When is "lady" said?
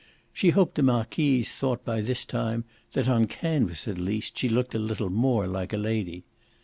5.77-6.23